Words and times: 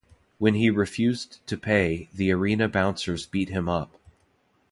When 0.39 0.55
he 0.55 0.71
refused 0.71 1.45
to 1.45 1.55
pay, 1.59 2.09
the 2.11 2.31
Arena 2.31 2.67
bouncers 2.67 3.27
beat 3.27 3.49
him 3.49 3.69
up. 3.69 3.99